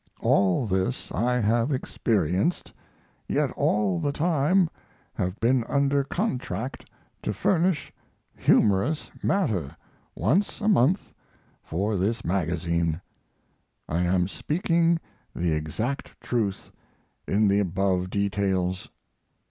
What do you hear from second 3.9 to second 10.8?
the time have been under contract to furnish "humorous" matter, once a